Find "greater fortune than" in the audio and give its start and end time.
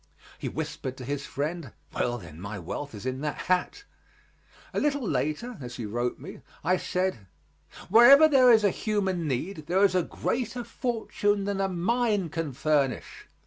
10.01-11.61